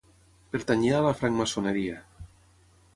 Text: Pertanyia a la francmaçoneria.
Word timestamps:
Pertanyia 0.55 0.95
a 1.01 1.03
la 1.09 1.13
francmaçoneria. 1.21 2.03